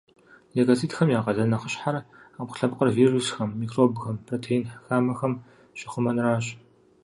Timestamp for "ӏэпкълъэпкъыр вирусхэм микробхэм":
2.35-4.17